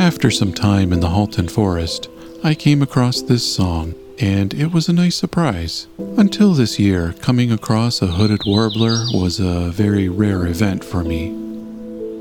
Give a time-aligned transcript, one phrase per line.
[0.00, 2.08] After some time in the Halton Forest,
[2.42, 5.88] I came across this song, and it was a nice surprise.
[6.16, 11.28] Until this year, coming across a hooded warbler was a very rare event for me.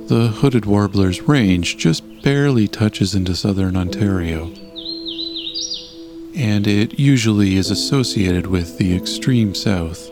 [0.07, 4.47] The hooded warbler's range just barely touches into southern Ontario,
[6.35, 10.11] and it usually is associated with the extreme south,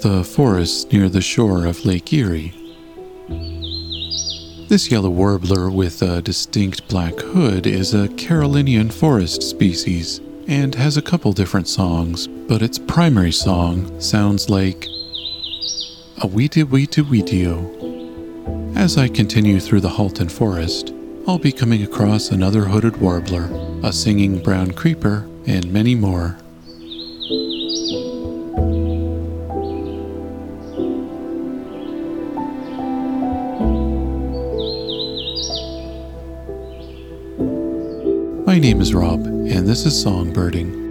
[0.00, 2.54] the forests near the shore of Lake Erie.
[4.72, 10.96] This yellow warbler with a distinct black hood is a Carolinian forest species and has
[10.96, 14.86] a couple different songs, but its primary song sounds like
[16.22, 18.74] a weety weety weetio.
[18.74, 20.94] As I continue through the Halton Forest,
[21.28, 23.50] I'll be coming across another hooded warbler,
[23.82, 26.38] a singing brown creeper, and many more.
[38.52, 40.82] My name is Rob, and this is Songbirding.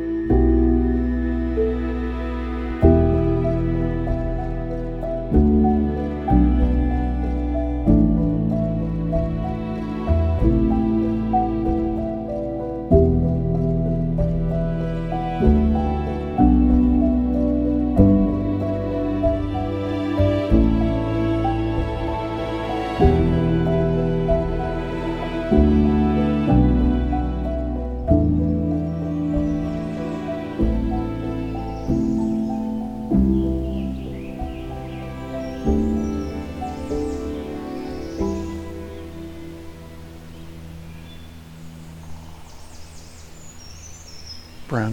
[25.52, 25.81] Brown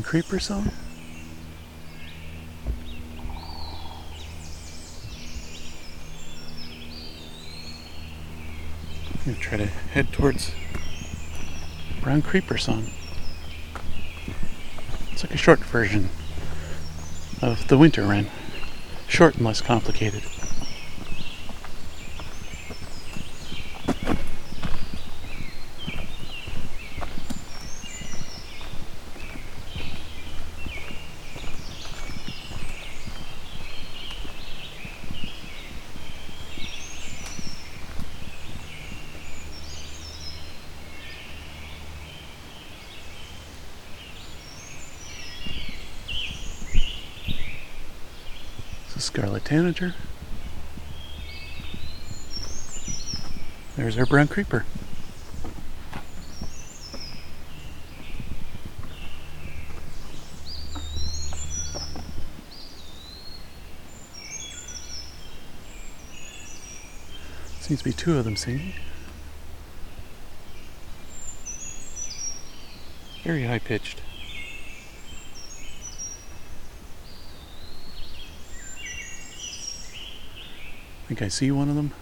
[0.08, 0.70] Creeper song?
[9.12, 10.52] I'm gonna try to head towards
[12.00, 12.86] Brown Creeper song.
[15.12, 16.08] It's like a short version
[17.42, 18.30] of the winter wren.
[19.08, 20.22] Short and less complicated.
[48.98, 49.94] A scarlet tanager.
[53.76, 54.64] There's our brown creeper.
[67.60, 68.72] Seems to be two of them singing.
[73.22, 74.02] Very high pitched.
[81.08, 81.92] I think I see one of them.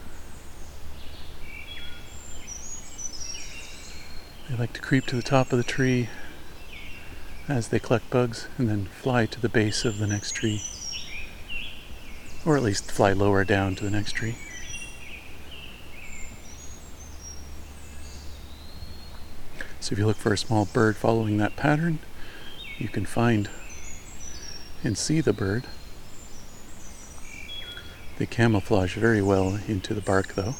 [4.50, 6.09] They like to creep to the top of the tree
[7.47, 10.61] as they collect bugs and then fly to the base of the next tree.
[12.44, 14.34] Or at least fly lower down to the next tree.
[19.78, 22.00] So if you look for a small bird following that pattern,
[22.77, 23.49] you can find
[24.83, 25.62] and see the bird.
[28.19, 30.54] They camouflage very well into the bark, though.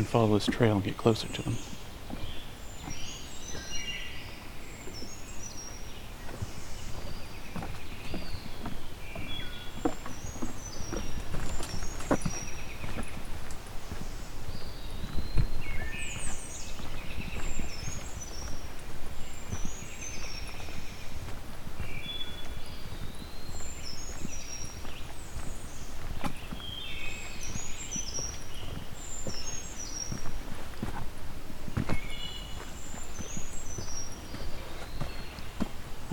[0.00, 1.56] Can follow this trail and get closer to them.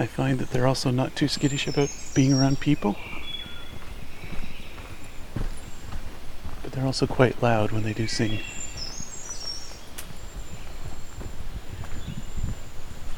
[0.07, 2.95] I find that they're also not too skittish about being around people.
[6.63, 8.39] But they're also quite loud when they do sing.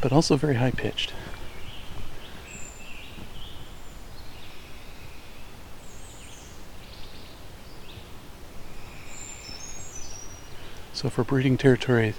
[0.02, 1.14] But also very high pitched.
[10.94, 12.16] So for breeding territory, you're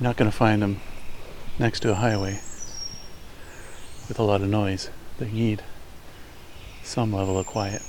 [0.00, 0.80] not going to find them
[1.56, 2.40] next to a highway
[4.10, 4.90] with a lot of noise.
[5.18, 5.62] They need
[6.82, 7.80] some level of quiet.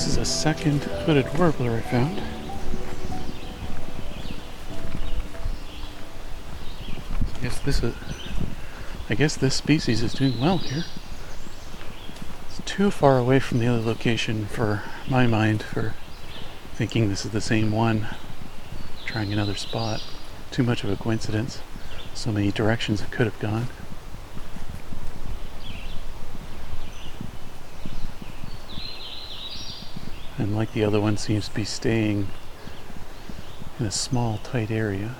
[0.00, 2.22] This is a second hooded warbler I found.
[7.34, 7.94] I guess this is
[9.10, 10.84] I guess this species is doing well here.
[12.48, 15.92] It's too far away from the other location for my mind for
[16.72, 18.06] thinking this is the same one.
[19.04, 20.02] Trying another spot.
[20.50, 21.60] Too much of a coincidence.
[22.14, 23.66] So many directions it could have gone.
[30.60, 32.28] Like the other one seems to be staying
[33.78, 35.14] in a small tight area.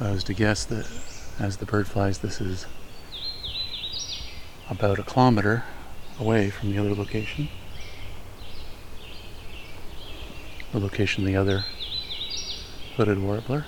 [0.00, 0.86] I was to guess that
[1.38, 2.64] as the bird flies this is
[4.70, 5.64] about a kilometer
[6.18, 7.50] away from the other location
[10.74, 11.64] the location the other
[12.96, 13.64] hooded warbler.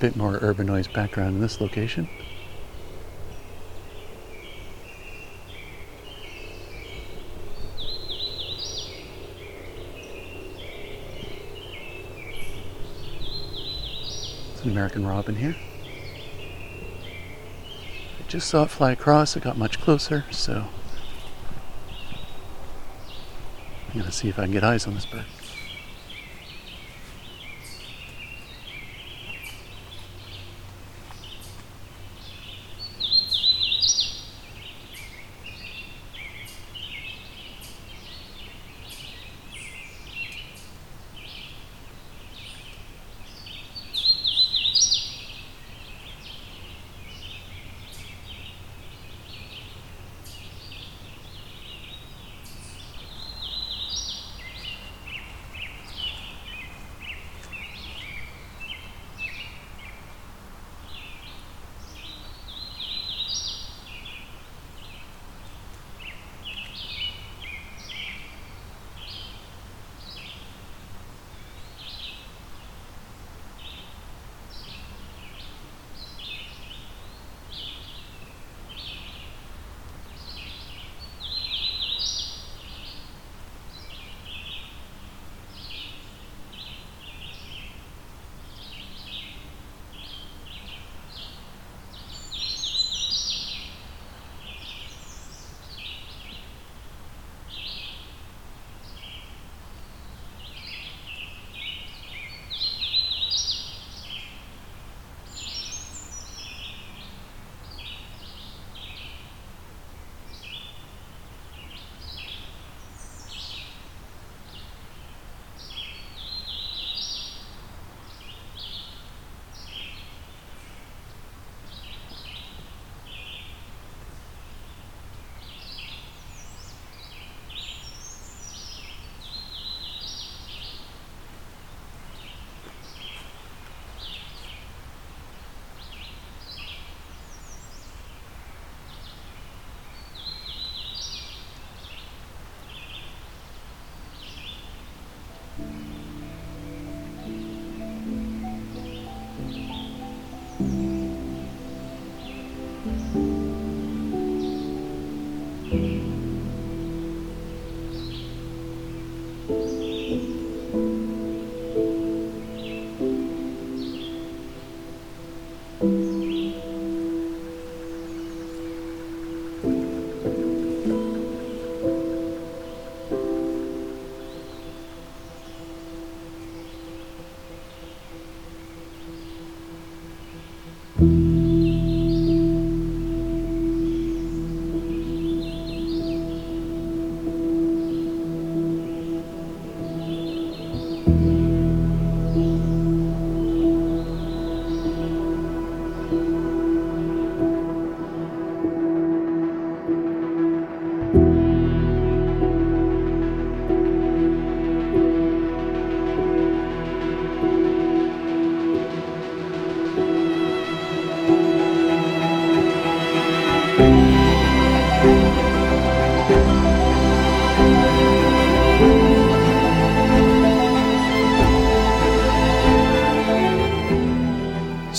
[0.00, 2.08] Bit more urban noise background in this location.
[14.64, 15.56] An American robin here.
[18.18, 20.66] I just saw it fly across, it got much closer, so
[23.88, 25.24] I'm to see if I can get eyes on this bird.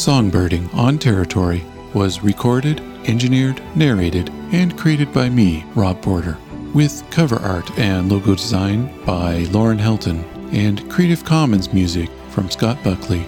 [0.04, 6.38] Songbirding on Territory was recorded, engineered, narrated, and created by me, Rob Porter,
[6.74, 12.84] with cover art and logo design by Lauren Helton and Creative Commons music from Scott
[12.84, 13.26] Buckley.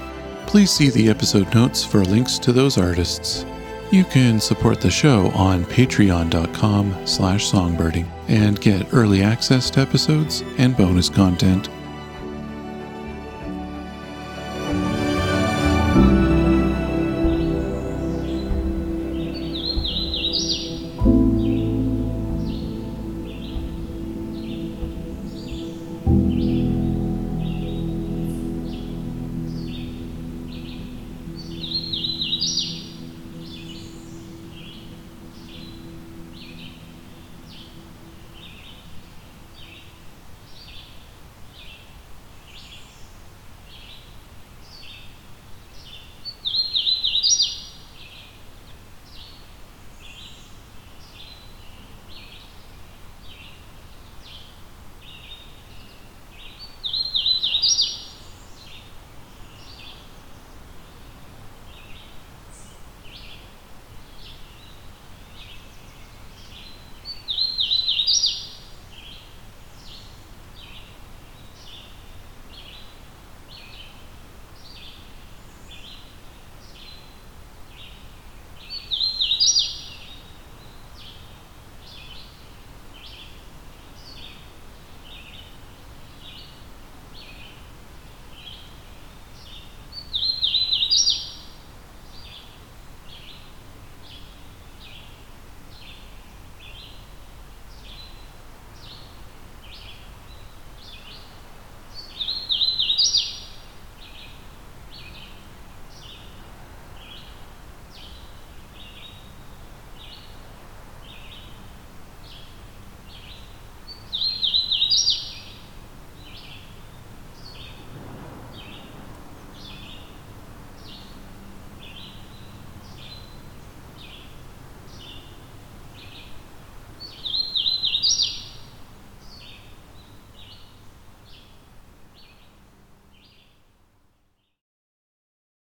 [0.48, 3.46] Please see the episode notes for links to those artists.
[3.90, 10.44] You can support the show on patreon.com slash songbirding and get early access to episodes
[10.58, 11.70] and bonus content